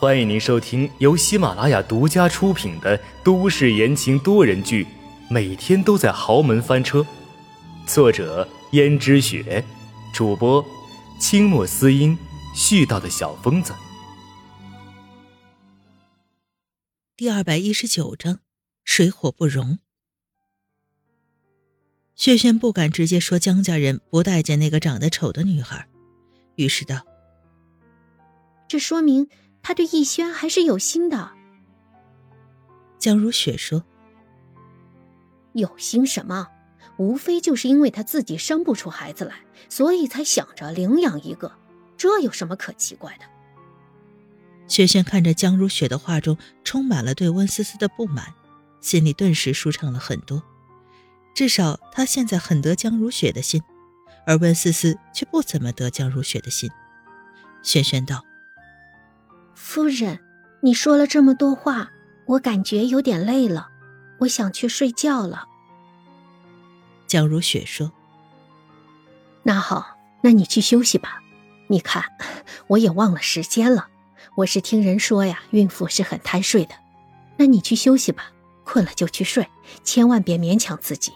[0.00, 4.84] 欢迎您收听由喜马拉雅独家出品的都市言情多人剧
[5.28, 7.00] 《每天都在豪门翻车》，
[7.84, 9.64] 作者：胭脂雪，
[10.14, 10.64] 主播：
[11.18, 12.16] 清墨思音，
[12.54, 13.74] 絮叨的小疯子。
[17.16, 18.38] 第二百一十九章，
[18.84, 19.80] 水火不容。
[22.14, 25.88] 轩轩不敢直接说江家人不待见那个长得丑的女孩，
[26.54, 27.04] 于是道
[28.68, 29.28] ：“这说明
[29.62, 31.32] 他对逸轩还是有心的。”
[32.98, 33.84] 江如雪说
[35.54, 36.48] ：“有心什么？
[36.96, 39.36] 无非就是因为他自己生不出孩子来，
[39.68, 41.52] 所以才想着领养一个，
[41.96, 43.24] 这有什么可奇怪的？”
[44.66, 48.34] 轩轩看着江如雪的话中充满了对温思思的不满，
[48.80, 50.42] 心里顿时舒畅了很多。
[51.34, 53.62] 至少他现在很得江如雪的心，
[54.26, 56.68] 而温思思却不怎么得江如雪的心。
[57.62, 58.24] 轩轩道
[59.70, 60.18] ：“夫人，
[60.62, 61.90] 你说了这么多话，
[62.24, 63.68] 我感觉有点累了，
[64.20, 65.44] 我想去睡觉了。”
[67.06, 67.92] 江如雪说
[69.44, 71.20] ：“那好，那你去休息吧。
[71.66, 72.02] 你看，
[72.68, 73.88] 我也忘了时间了。
[74.36, 76.74] 我是听人说呀，孕妇是很贪睡的。
[77.36, 78.32] 那你去休息吧，
[78.64, 79.46] 困了就去睡，
[79.84, 81.12] 千万别勉强自己。”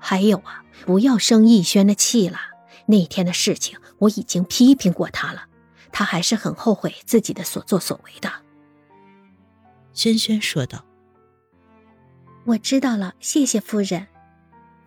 [0.00, 2.38] 还有啊，不要生逸轩的气了。
[2.86, 5.42] 那天的事情我已经批评过他了，
[5.92, 8.30] 他还是很后悔自己的所作所为的。
[9.92, 10.84] 轩轩说道
[12.44, 14.06] ：“我知道了，谢谢夫人。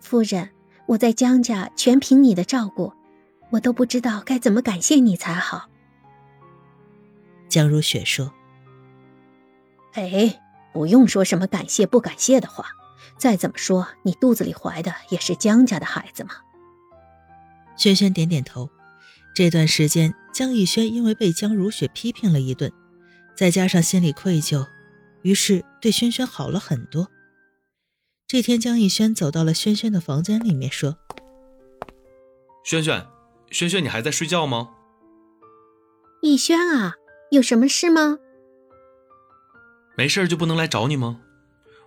[0.00, 0.50] 夫人，
[0.86, 2.92] 我在江家全凭你的照顾，
[3.50, 5.68] 我都不知道该怎么感谢你才好。”
[7.48, 8.32] 江如雪说
[9.94, 10.40] ：“哎，
[10.72, 12.66] 不用说什么感谢不感谢的话。”
[13.16, 16.30] 再怎么说，你肚子里怀的也是江家的孩子嘛。
[17.76, 18.70] 轩轩点点头。
[19.34, 22.70] 这段时间，江逸轩因为被江如雪批评了一顿，
[23.34, 24.66] 再加上心里愧疚，
[25.22, 27.08] 于是对轩轩好了很多。
[28.26, 30.98] 这天，江逸轩走到了轩轩的房间里面，说
[32.64, 33.06] ：“轩轩，
[33.50, 34.70] 轩轩，你还在睡觉吗？”
[36.22, 36.94] 逸轩啊，
[37.30, 38.18] 有什么事吗？
[39.96, 41.20] 没事就不能来找你吗？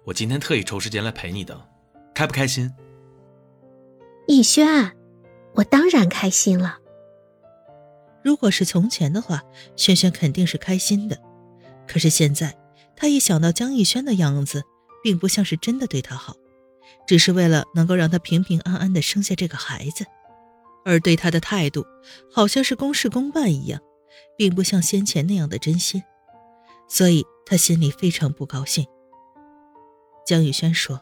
[0.06, 1.70] 我今天特意抽时间来陪你的，
[2.14, 2.72] 开不开心？
[4.28, 4.98] 逸轩，
[5.56, 6.80] 我当然开心了。
[8.24, 9.44] 如果是从前的话，
[9.76, 11.18] 轩轩肯定是开心的。
[11.88, 12.58] 可是现在，
[12.96, 14.64] 他一想到江逸轩的样子，
[15.04, 16.36] 并不像是真的对他好，
[17.06, 20.06] 只是为了能够让他平平安安的生下这个孩子，
[20.86, 21.86] 而对他的态度，
[22.32, 23.82] 好像是公事公办一样，
[24.38, 26.02] 并不像先前那样的真心，
[26.88, 28.86] 所以他心里非常不高兴。
[30.26, 31.02] 江雨轩说：“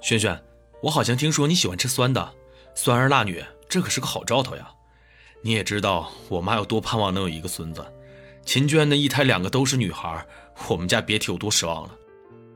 [0.00, 0.40] 轩轩，
[0.84, 2.32] 我好像听说你喜欢吃酸的，
[2.76, 4.72] 酸儿辣女，这可是个好兆头呀。
[5.42, 7.84] 你也知道我妈有多盼望能有一个孙子，
[8.44, 10.24] 秦娟的一胎两个都是女孩，
[10.68, 11.90] 我们家别提有多失望了。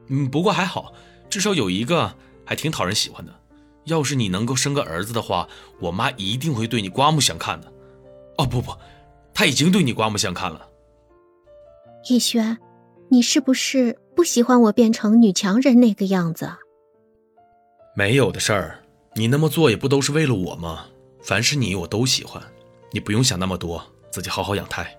[0.08, 0.92] 嗯，不过还好，
[1.28, 2.14] 至少有一个
[2.44, 3.34] 还挺讨人喜欢的。
[3.84, 5.48] 要是你能够生个儿子的话，
[5.80, 7.72] 我妈一定会对你刮目相看的。
[8.38, 8.72] 哦不不，
[9.34, 10.68] 她已经对你刮目相看了。”
[12.08, 12.56] 逸轩。
[13.08, 16.50] 你是不是不喜欢我变成女强人那个样子？
[17.94, 18.82] 没有的事儿，
[19.14, 20.86] 你那么做也不都是为了我吗？
[21.22, 22.42] 凡是你，我都喜欢，
[22.96, 24.98] 你不用想那么多，自己好好养胎。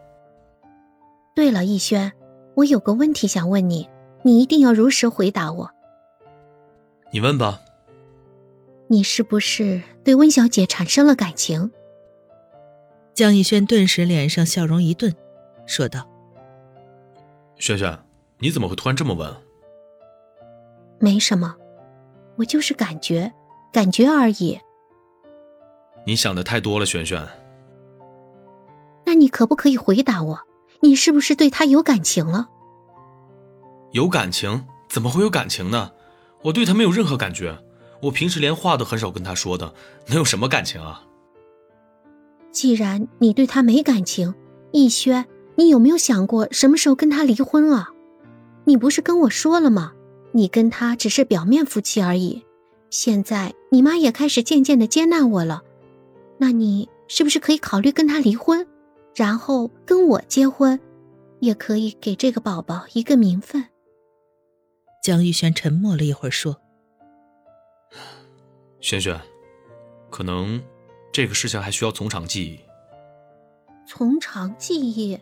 [1.34, 2.14] 对了，逸轩，
[2.56, 3.90] 我有个问题想问你，
[4.22, 5.72] 你一定要如实回答我。
[7.12, 7.60] 你问吧。
[8.88, 11.72] 你是不是对温小姐产生了感情？
[13.16, 15.12] 江逸轩顿时脸上笑容一顿，
[15.66, 16.08] 说道。
[17.56, 17.98] 轩轩，
[18.38, 19.36] 你怎么会突然这么问？
[21.00, 21.56] 没什么，
[22.36, 23.34] 我就是感觉，
[23.74, 24.60] 感觉而已。
[26.06, 27.28] 你想的太多了，轩轩。
[29.18, 30.42] 那你可不可以回答我，
[30.80, 32.50] 你是不是对他有感情了？
[33.94, 34.64] 有感情？
[34.90, 35.90] 怎么会有感情呢？
[36.44, 37.58] 我对他没有任何感觉，
[38.04, 39.74] 我平时连话都很少跟他说的，
[40.06, 41.02] 能有什么感情啊？
[42.52, 44.36] 既然你对他没感情，
[44.72, 45.26] 逸轩。
[45.56, 47.90] 你有没有想过什么时候跟他离婚啊？
[48.66, 49.94] 你不是跟我说了吗？
[50.32, 52.46] 你跟他只是表面夫妻而已。
[52.92, 55.64] 现在你妈也开始渐渐的接纳我了，
[56.38, 58.68] 那你是不是可以考虑跟他离婚，
[59.18, 60.80] 然后跟我结婚，
[61.40, 63.66] 也可以给这个宝宝一个名分？
[65.04, 66.62] 江玉轩沉默了一会儿，说
[68.80, 69.20] ：“轩轩，
[70.12, 70.62] 可能
[71.12, 72.60] 这个事情还需要从长计议。”
[73.90, 75.20] 从长计议。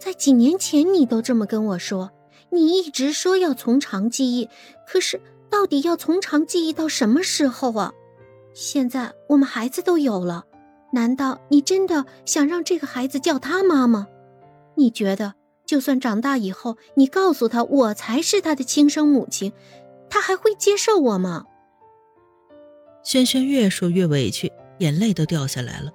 [0.00, 2.10] 在几年前，你都这么跟我说，
[2.50, 4.48] 你一直说要从长计议，
[4.84, 7.92] 可是到底要从长计议到什么时候啊？
[8.52, 10.44] 现在我们孩子都有了，
[10.92, 14.08] 难道你真的想让这个孩子叫他妈吗？
[14.76, 15.34] 你觉得
[15.66, 19.52] 就算长大以后，你告诉他我才是他的亲生母亲，
[20.08, 21.44] 他还会接受我吗？
[23.02, 25.92] 轩轩越说越委屈，眼泪都掉下来了。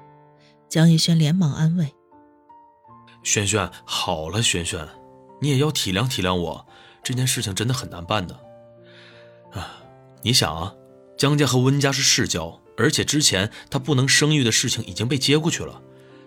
[0.69, 1.93] 江逸轩连忙安慰
[3.23, 4.87] ：“轩轩，好了，轩轩，
[5.39, 6.65] 你也要体谅体谅我，
[7.03, 8.33] 这件事情真的很难办的。
[9.51, 9.83] 啊，
[10.23, 10.73] 你想啊，
[11.15, 15.81] 江家和温家是世交，而且之前他不能生育的事情已经被接过去了，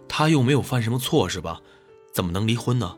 [0.08, 1.60] 他又没有犯什么错，是吧？
[2.12, 2.96] 怎么能离婚呢？”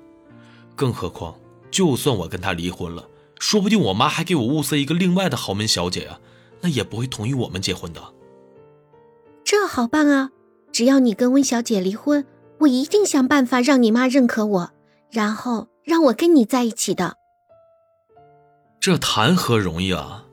[0.76, 1.36] 更何况，
[1.70, 3.08] 就算我跟他离婚了，
[3.38, 6.20] 说不定我妈还给我物色一个另外的豪门小姐啊，
[6.60, 8.00] 那也不会同意我们结婚的。
[9.44, 10.30] 这好办啊！
[10.70, 12.26] 只要你跟温小姐离婚，
[12.58, 14.70] 我一定想办法让你妈认可我，
[15.10, 17.16] 然后让我跟你在一起的。
[18.78, 20.26] 这谈何容易啊！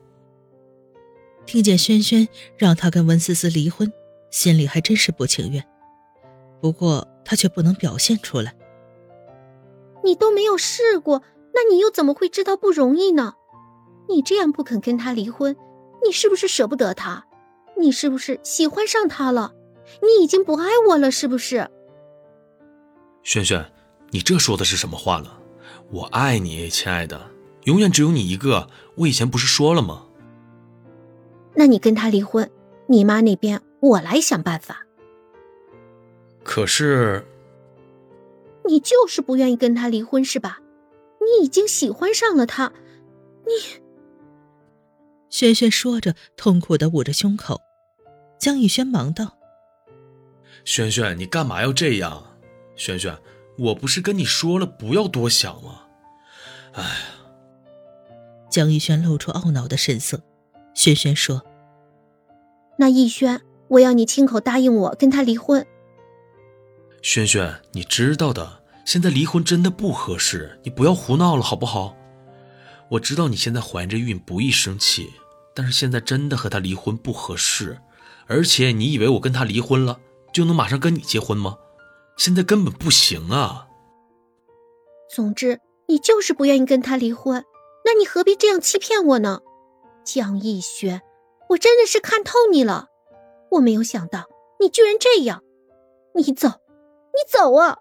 [1.45, 2.27] 听见轩轩
[2.57, 3.91] 让他跟温思思离婚，
[4.31, 5.63] 心里还真是不情愿，
[6.61, 8.55] 不过他却不能表现出来。
[10.03, 13.33] 你都没有试过，那你又怎么会知道不容易呢？
[14.07, 15.55] 你这样不肯跟他离婚，
[16.05, 17.25] 你是不是舍不得他？
[17.77, 19.53] 你是不是喜欢上他了？
[20.01, 21.69] 你已经不爱我了，是不是？
[23.23, 23.71] 轩轩，
[24.11, 25.31] 你这说的是什么话呢？
[25.91, 27.29] 我爱你，亲爱的，
[27.63, 28.69] 永远只有你一个。
[28.97, 30.04] 我以前不是说了吗？
[31.55, 32.49] 那你跟他离婚，
[32.87, 34.85] 你妈那边我来想办法。
[36.43, 37.25] 可是。
[38.67, 40.59] 你就是不愿意跟他离婚是吧？
[41.19, 42.73] 你已经喜欢上了他，
[43.45, 43.81] 你。
[45.29, 47.61] 轩轩说着，痛苦的捂着胸口。
[48.39, 49.37] 江逸轩忙道
[50.65, 52.37] ：“轩轩，你干嘛要这样？
[52.75, 53.17] 轩轩，
[53.57, 55.83] 我不是跟你说了不要多想吗？
[56.73, 56.89] 哎呀。”
[58.49, 60.21] 江逸轩露出懊恼的神色。
[60.85, 61.41] 轩轩说
[62.77, 65.65] ：“那逸轩，我要你亲口答应我跟他离婚。”
[67.01, 71.95] 轩轩，你知道的，现在离婚真的不合适，你不要胡闹了，好不好？
[72.91, 75.09] 我知道你现在怀着孕不易生气，
[75.55, 77.79] 但是现在真的和他离婚不合适，
[78.27, 79.99] 而且你以为我跟他离婚了
[80.31, 81.57] 就能马上跟你结婚吗？
[82.15, 83.65] 现在根本不行啊！
[85.09, 87.43] 总之，你就是不愿意跟他离婚，
[87.83, 89.41] 那你何必这样欺骗我呢？
[90.05, 91.01] 江逸轩，
[91.49, 92.87] 我真的是看透你了，
[93.51, 94.25] 我没有想到
[94.59, 95.43] 你居然这样，
[96.13, 96.47] 你走。
[97.15, 97.77] 你走啊！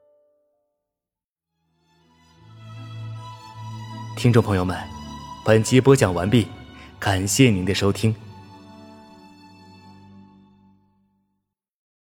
[4.16, 4.78] 听众朋友们，
[5.44, 6.46] 本集播讲完毕，
[7.00, 8.14] 感谢您的收听。